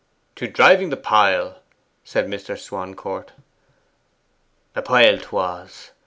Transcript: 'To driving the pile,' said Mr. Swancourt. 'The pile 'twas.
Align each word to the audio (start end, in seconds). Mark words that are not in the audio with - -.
'To 0.35 0.47
driving 0.47 0.89
the 0.89 0.97
pile,' 0.97 1.59
said 2.03 2.25
Mr. 2.25 2.57
Swancourt. 2.57 3.33
'The 4.73 4.81
pile 4.81 5.19
'twas. 5.19 5.91